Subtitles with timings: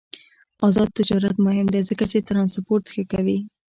[0.67, 3.37] آزاد تجارت مهم دی ځکه چې ترانسپورت ښه کوي.